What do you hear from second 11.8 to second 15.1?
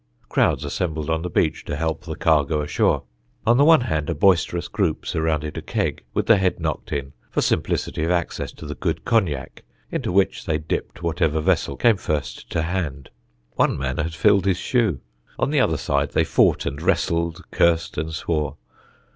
first to hand; one man had filled his shoe.